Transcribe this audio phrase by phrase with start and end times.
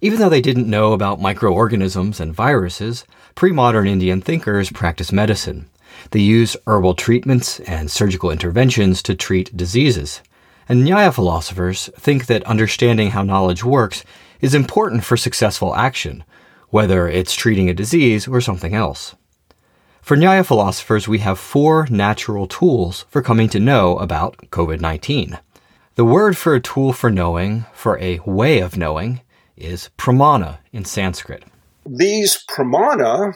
[0.00, 5.68] Even though they didn't know about microorganisms and viruses, pre modern Indian thinkers practiced medicine.
[6.12, 10.22] They used herbal treatments and surgical interventions to treat diseases.
[10.68, 14.04] And Nyaya philosophers think that understanding how knowledge works
[14.40, 16.24] is important for successful action,
[16.70, 19.14] whether it's treating a disease or something else.
[20.02, 25.38] For Nyaya philosophers, we have four natural tools for coming to know about COVID 19.
[25.94, 29.22] The word for a tool for knowing, for a way of knowing,
[29.56, 31.44] is pramana in Sanskrit.
[31.86, 33.34] These pramana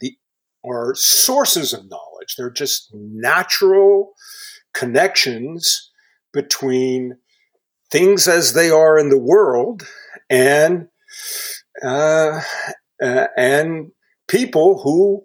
[0.00, 0.16] the,
[0.64, 2.34] are sources of knowledge.
[2.36, 4.12] They're just natural
[4.74, 5.90] connections
[6.36, 7.16] between
[7.90, 9.86] things as they are in the world
[10.30, 10.88] and
[11.82, 12.40] uh,
[13.02, 13.90] uh, and
[14.28, 15.24] people who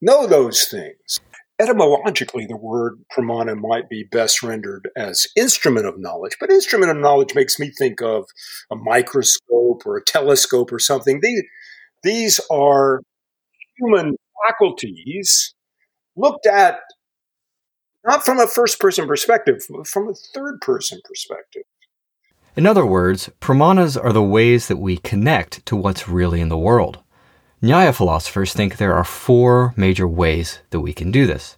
[0.00, 1.18] know those things
[1.60, 6.96] etymologically, the word pramana might be best rendered as instrument of knowledge, but instrument of
[6.96, 8.24] knowledge makes me think of
[8.70, 11.20] a microscope or a telescope or something.
[11.22, 11.42] These,
[12.02, 13.02] these are
[13.76, 14.16] human
[14.46, 15.54] faculties
[16.16, 16.80] looked at
[18.04, 21.62] not from a first person perspective, but from a third person perspective.
[22.56, 26.58] In other words, pramanas are the ways that we connect to what's really in the
[26.58, 26.98] world.
[27.62, 31.56] Nyaya philosophers think there are four major ways that we can do this.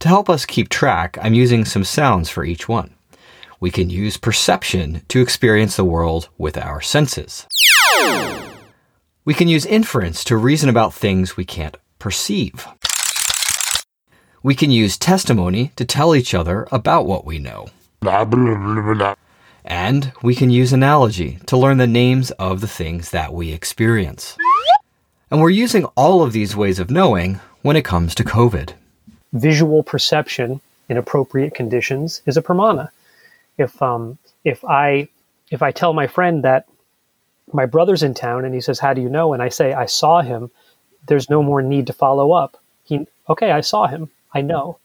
[0.00, 2.94] To help us keep track, I'm using some sounds for each one.
[3.58, 7.46] We can use perception to experience the world with our senses.
[9.24, 12.68] We can use inference to reason about things we can't perceive.
[14.48, 17.68] We can use testimony to tell each other about what we know.
[19.62, 24.38] And we can use analogy to learn the names of the things that we experience.
[25.30, 28.72] And we're using all of these ways of knowing when it comes to COVID.
[29.34, 32.88] Visual perception in appropriate conditions is a pramana.
[33.58, 35.08] If um, if I
[35.50, 36.66] if I tell my friend that
[37.52, 39.84] my brother's in town and he says, "How do you know?" and I say, "I
[39.84, 40.50] saw him,"
[41.06, 42.56] there's no more need to follow up.
[42.84, 44.08] He, okay, I saw him.
[44.32, 44.78] I know.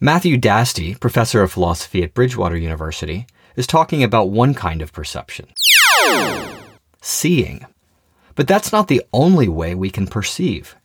[0.00, 3.26] Matthew Dasti, professor of philosophy at Bridgewater University,
[3.56, 5.46] is talking about one kind of perception
[7.06, 7.64] seeing.
[8.34, 10.76] But that's not the only way we can perceive.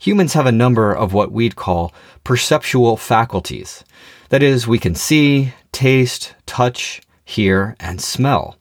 [0.00, 3.84] Humans have a number of what we'd call perceptual faculties.
[4.28, 8.56] That is, we can see, taste, touch, hear, and smell.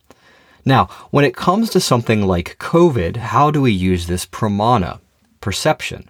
[0.65, 4.99] Now, when it comes to something like COVID, how do we use this pramana,
[5.41, 6.09] perception?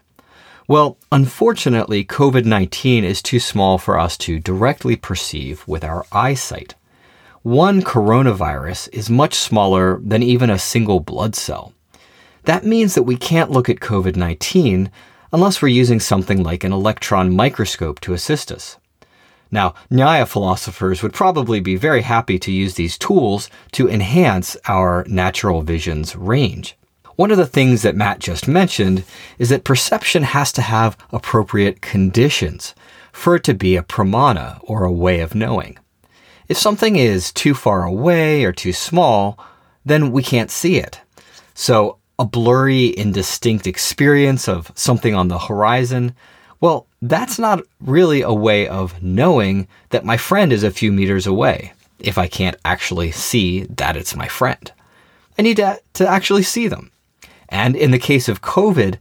[0.70, 6.76] Well, unfortunately, COVID 19 is too small for us to directly perceive with our eyesight.
[7.42, 11.72] One coronavirus is much smaller than even a single blood cell.
[12.44, 14.92] That means that we can't look at COVID 19
[15.32, 18.76] unless we're using something like an electron microscope to assist us.
[19.50, 25.06] Now, Nyaya philosophers would probably be very happy to use these tools to enhance our
[25.08, 26.76] natural vision's range.
[27.18, 29.04] One of the things that Matt just mentioned
[29.40, 32.76] is that perception has to have appropriate conditions
[33.12, 35.80] for it to be a pramana or a way of knowing.
[36.48, 39.44] If something is too far away or too small,
[39.84, 41.02] then we can't see it.
[41.56, 46.14] So a blurry, indistinct experience of something on the horizon,
[46.62, 51.26] well, that's not really a way of knowing that my friend is a few meters
[51.26, 54.72] away if I can't actually see that it's my friend.
[55.40, 56.92] I need to, to actually see them.
[57.50, 58.98] And in the case of COVID,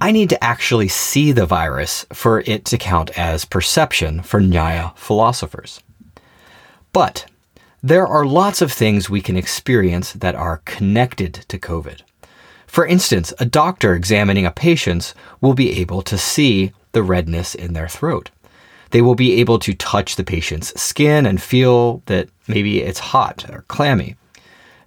[0.00, 4.96] I need to actually see the virus for it to count as perception for Nyaya
[4.96, 5.80] philosophers.
[6.92, 7.26] But
[7.82, 12.00] there are lots of things we can experience that are connected to COVID.
[12.66, 17.72] For instance, a doctor examining a patient will be able to see the redness in
[17.72, 18.30] their throat.
[18.90, 23.48] They will be able to touch the patient's skin and feel that maybe it's hot
[23.48, 24.16] or clammy.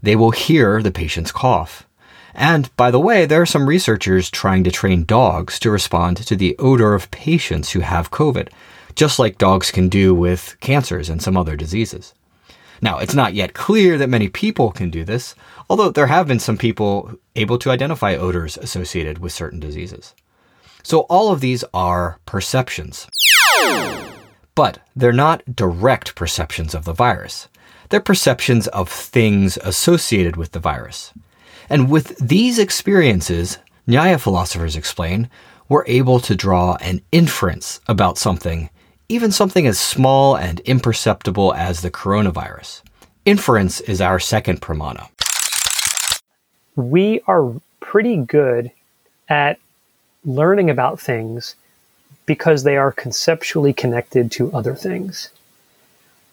[0.01, 1.86] They will hear the patient's cough.
[2.37, 6.35] And by the way, there are some researchers trying to train dogs to respond to
[6.35, 8.49] the odor of patients who have COVID,
[8.93, 12.13] just like dogs can do with cancers and some other diseases.
[12.79, 15.33] Now, it's not yet clear that many people can do this,
[15.67, 20.13] although there have been some people able to identify odors associated with certain diseases.
[20.83, 23.07] So all of these are perceptions.
[24.53, 27.47] But they're not direct perceptions of the virus.
[27.89, 31.13] They're perceptions of things associated with the virus.
[31.69, 35.29] And with these experiences, Nyaya philosophers explain,
[35.69, 38.69] we're able to draw an inference about something,
[39.09, 42.81] even something as small and imperceptible as the coronavirus.
[43.25, 45.09] Inference is our second pramana.
[46.75, 48.71] We are pretty good
[49.27, 49.59] at
[50.23, 51.55] learning about things
[52.25, 55.29] because they are conceptually connected to other things.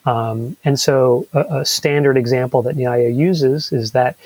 [0.07, 4.17] Um, and so, a, a, standard example that Nyaya uses is that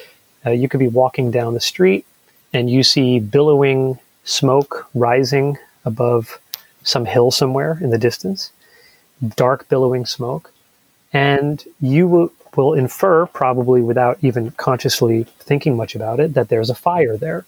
[0.48, 2.06] uh, you could be walking down the street
[2.52, 6.38] and you see billowing smoke rising above
[6.82, 8.50] some hill somewhere in the distance,
[9.36, 10.52] dark billowing smoke,
[11.12, 16.70] and you will, will infer, probably without even consciously thinking much about it, that there's
[16.70, 17.44] a fire there.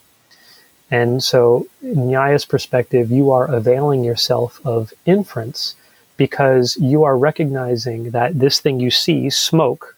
[0.91, 5.77] And so, in Nyaya's perspective, you are availing yourself of inference
[6.17, 9.97] because you are recognizing that this thing you see, smoke,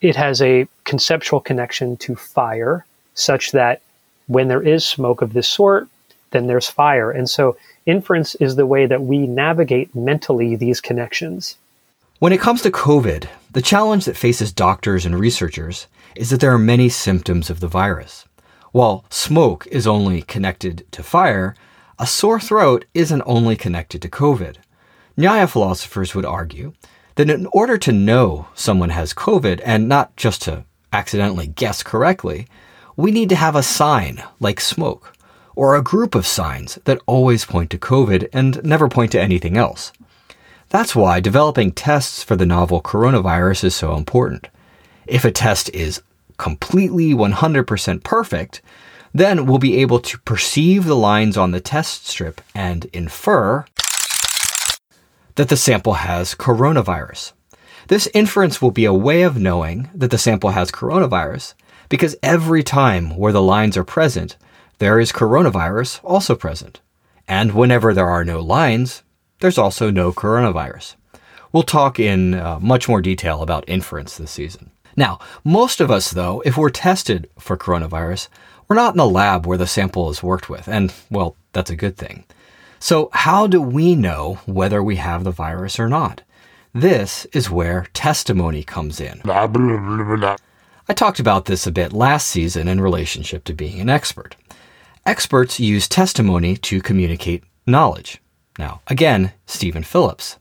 [0.00, 2.84] it has a conceptual connection to fire,
[3.14, 3.80] such that
[4.26, 5.88] when there is smoke of this sort,
[6.30, 7.10] then there's fire.
[7.10, 11.56] And so inference is the way that we navigate mentally these connections.
[12.18, 15.86] When it comes to COVID, the challenge that faces doctors and researchers
[16.16, 18.24] is that there are many symptoms of the virus.
[18.72, 21.54] While smoke is only connected to fire,
[21.98, 24.56] a sore throat isn't only connected to COVID.
[25.16, 26.72] Nyaya philosophers would argue
[27.14, 30.64] that in order to know someone has COVID and not just to
[30.94, 32.46] accidentally guess correctly,
[32.96, 35.12] we need to have a sign like smoke
[35.56, 39.56] or a group of signs that always point to COVID and never point to anything
[39.56, 39.92] else.
[40.68, 44.48] That's why developing tests for the novel coronavirus is so important.
[45.06, 46.02] If a test is
[46.38, 48.62] completely 100% perfect,
[49.12, 53.64] then we'll be able to perceive the lines on the test strip and infer
[55.36, 57.32] that the sample has coronavirus.
[57.88, 61.54] This inference will be a way of knowing that the sample has coronavirus
[61.88, 64.36] because every time where the lines are present,
[64.78, 66.80] there is coronavirus also present.
[67.28, 69.02] And whenever there are no lines,
[69.40, 70.94] there's also no coronavirus.
[71.52, 74.70] We'll talk in uh, much more detail about inference this season.
[74.96, 78.28] Now, most of us, though, if we're tested for coronavirus,
[78.68, 81.76] we're not in the lab where the sample is worked with, and, well, that's a
[81.76, 82.24] good thing.
[82.78, 86.22] So, how do we know whether we have the virus or not?
[86.76, 89.20] This is where testimony comes in.
[89.24, 94.34] I talked about this a bit last season in relationship to being an expert.
[95.06, 98.20] Experts use testimony to communicate knowledge.
[98.58, 100.40] Now, again, Stephen Phillips.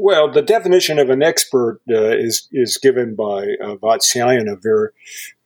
[0.00, 4.90] Well, the definition of an expert uh, is is given by uh, Vatsyayana very,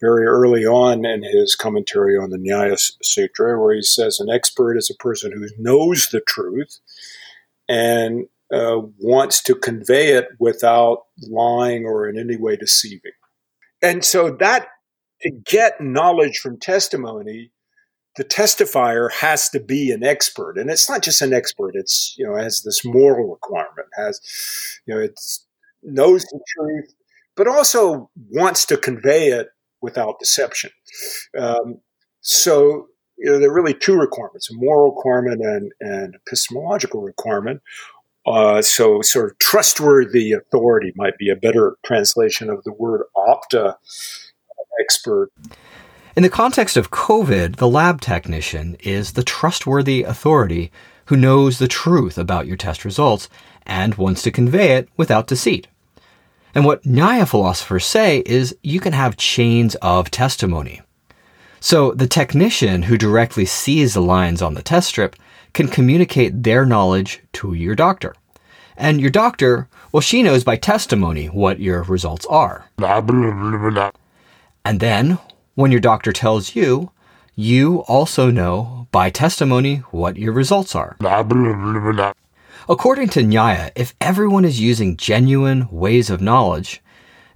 [0.01, 4.77] very early on in his commentary on the Nyaya Sutra, where he says an expert
[4.77, 6.81] is a person who knows the truth
[7.69, 13.13] and uh, wants to convey it without lying or in any way deceiving.
[13.83, 14.69] And so that
[15.23, 17.51] to get knowledge from testimony
[18.17, 20.59] the testifier has to be an expert.
[20.59, 24.21] And it's not just an expert it's you know has this moral requirement has
[24.87, 25.19] you know it
[25.83, 26.95] knows the truth
[27.37, 29.49] but also wants to convey it
[29.81, 30.71] without deception.
[31.39, 31.81] Um,
[32.21, 37.63] so you know there are really two requirements a moral requirement and an epistemological requirement
[38.27, 43.77] uh, so sort of trustworthy authority might be a better translation of the word apta
[44.81, 45.31] expert
[46.17, 50.73] in the context of COVID, the lab technician is the trustworthy authority
[51.07, 53.29] who knows the truth about your test results
[53.65, 55.69] and wants to convey it without deceit.
[56.55, 60.83] And what Nyaya philosophers say is you can have chains of testimony.
[61.61, 65.15] So the technician who directly sees the lines on the test strip
[65.53, 68.15] can communicate their knowledge to your doctor.
[68.77, 72.67] And your doctor, well, she knows by testimony what your results are.
[74.65, 75.19] And then
[75.55, 76.91] when your doctor tells you,
[77.35, 80.97] you also know by testimony what your results are.
[82.69, 86.83] According to Nyaya, if everyone is using genuine ways of knowledge,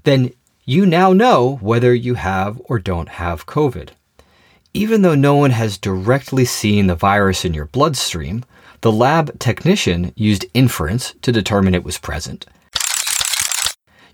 [0.05, 0.33] then
[0.65, 3.91] you now know whether you have or don't have COVID.
[4.75, 8.45] Even though no one has directly seen the virus in your bloodstream,
[8.81, 12.45] the lab technician used inference to determine it was present.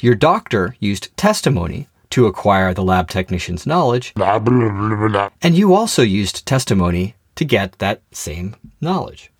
[0.00, 4.12] Your doctor used testimony to acquire the lab technician's knowledge,
[5.42, 9.30] and you also used testimony to get that same knowledge.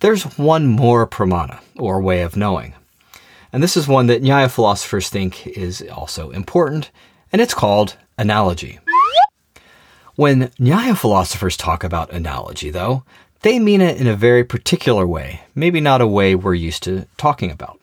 [0.00, 2.74] There's one more pramana, or way of knowing.
[3.52, 6.90] And this is one that Nyaya philosophers think is also important,
[7.32, 8.80] and it's called analogy.
[10.16, 13.02] When Nyaya philosophers talk about analogy, though,
[13.42, 17.06] they mean it in a very particular way, maybe not a way we're used to
[17.16, 17.80] talking about.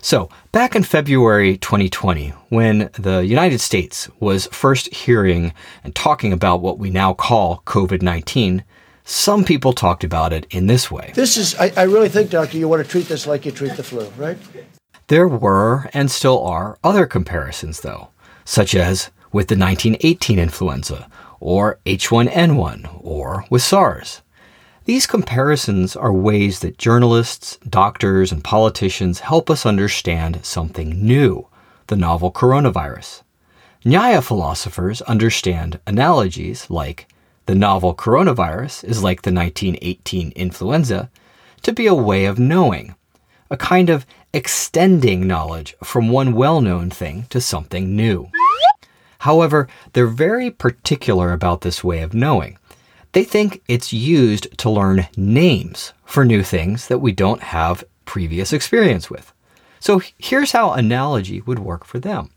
[0.00, 5.52] So, back in February 2020, when the United States was first hearing
[5.82, 8.62] and talking about what we now call COVID 19,
[9.04, 11.12] some people talked about it in this way.
[11.14, 13.76] This is, I, I, really think, Doctor, you want to treat this like you treat
[13.76, 14.38] the flu, right?
[15.08, 18.08] There were, and still are, other comparisons, though,
[18.44, 21.08] such as with the 1918 influenza,
[21.44, 24.22] or H1N1, or with SARS.
[24.86, 31.46] These comparisons are ways that journalists, doctors, and politicians help us understand something new,
[31.88, 33.20] the novel coronavirus.
[33.84, 37.06] Nyaya philosophers understand analogies like
[37.44, 41.10] the novel coronavirus is like the 1918 influenza
[41.60, 42.94] to be a way of knowing,
[43.50, 48.30] a kind of extending knowledge from one well known thing to something new.
[49.24, 52.58] However, they're very particular about this way of knowing.
[53.12, 58.52] They think it's used to learn names for new things that we don't have previous
[58.52, 59.32] experience with.
[59.80, 62.32] So here's how analogy would work for them.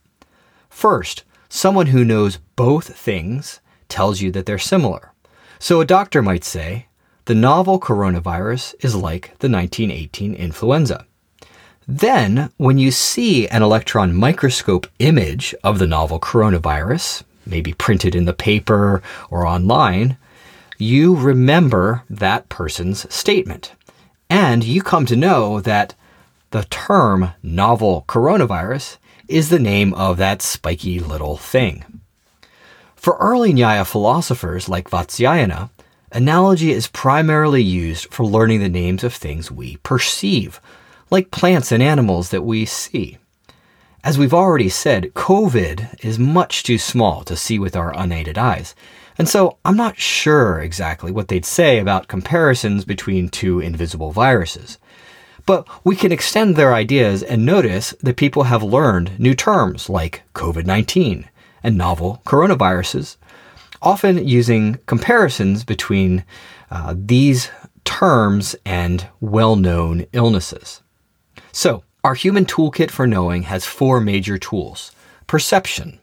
[0.70, 5.12] First, someone who knows both things tells you that they're similar.
[5.60, 6.86] So a doctor might say,
[7.25, 11.06] the novel coronavirus is like the 1918 influenza.
[11.88, 18.25] Then, when you see an electron microscope image of the novel coronavirus, maybe printed in
[18.25, 20.17] the paper or online,
[20.77, 23.72] you remember that person's statement.
[24.29, 25.96] And you come to know that
[26.51, 28.98] the term novel coronavirus
[29.29, 32.01] is the name of that spiky little thing.
[32.96, 35.70] For early Nyaya philosophers like Vatsyayana,
[36.12, 40.60] analogy is primarily used for learning the names of things we perceive,
[41.10, 43.18] like plants and animals that we see.
[44.04, 48.76] As we've already said, COVID is much too small to see with our unaided eyes,
[49.18, 54.78] and so I'm not sure exactly what they'd say about comparisons between two invisible viruses.
[55.46, 60.24] But we can extend their ideas and notice that people have learned new terms like
[60.36, 61.28] COVID 19
[61.64, 63.18] and novel coronaviruses,
[63.82, 66.24] often using comparisons between
[66.70, 67.50] uh, these
[67.86, 70.82] terms and well known illnesses.
[71.51, 74.92] So, our human toolkit for knowing has four major tools
[75.27, 76.00] perception,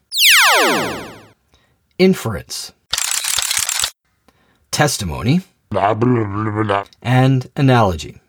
[1.99, 2.73] inference,
[4.71, 5.41] testimony,
[7.03, 8.21] and analogy.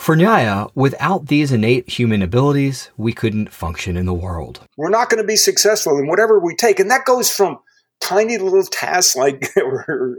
[0.00, 4.60] For Nyaya, without these innate human abilities, we couldn't function in the world.
[4.78, 6.80] We're not going to be successful in whatever we take.
[6.80, 7.58] And that goes from
[8.00, 10.16] tiny little tasks like, or,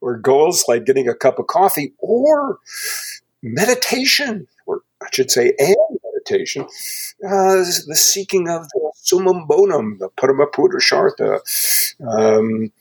[0.00, 2.58] or goals like getting a cup of coffee, or
[3.40, 4.48] meditation,
[5.02, 11.40] I should say, and meditation, uh, the seeking of the summum bonum, the Paramapurushartha,
[12.06, 12.72] um,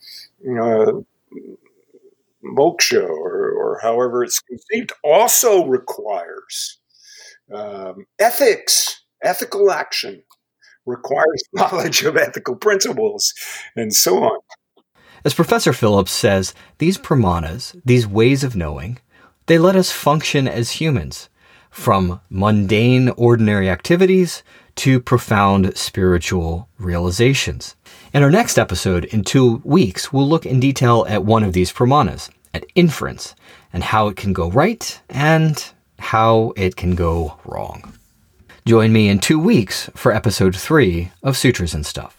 [0.46, 0.92] uh,
[2.44, 6.80] moksha or, or however it's conceived also requires
[7.54, 10.24] um, ethics, ethical action,
[10.86, 13.34] requires knowledge of ethical principles,
[13.76, 14.40] and so on.
[15.26, 19.00] As Professor Phillips says, these pramanas, these ways of knowing,
[19.48, 21.30] they let us function as humans,
[21.70, 24.44] from mundane, ordinary activities
[24.76, 27.76] to profound spiritual realizations.
[28.14, 31.72] In our next episode, in two weeks, we'll look in detail at one of these
[31.72, 33.36] pramanas, at inference,
[33.74, 37.94] and how it can go right and how it can go wrong.
[38.66, 42.19] Join me in two weeks for episode three of Sutras and Stuff.